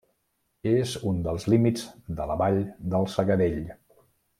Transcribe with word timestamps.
És 0.71 0.93
un 1.11 1.19
dels 1.27 1.45
límits 1.55 1.85
de 2.21 2.29
la 2.33 2.41
vall 2.43 2.61
del 2.95 3.09
Segadell. 3.19 3.65